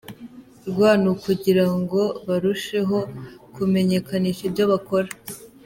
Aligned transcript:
Rw 0.69 0.79
kugira 1.23 1.65
ngo 1.79 2.01
barusheho 2.27 2.97
kumenyekanisha 3.55 4.41
ibyo 4.49 4.63
bakora. 4.71 5.09